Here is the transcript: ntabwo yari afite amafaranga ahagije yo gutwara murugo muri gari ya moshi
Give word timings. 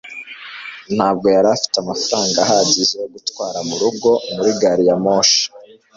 ntabwo 0.95 1.25
yari 1.35 1.47
afite 1.55 1.75
amafaranga 1.79 2.37
ahagije 2.43 2.93
yo 3.01 3.07
gutwara 3.15 3.57
murugo 3.69 4.09
muri 4.35 4.51
gari 4.59 4.83
ya 4.89 4.95
moshi 5.03 5.43